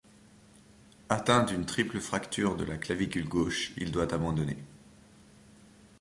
[1.09, 4.57] Atteint d'une triple fracture de la clavicule gauche, il doit abandonner.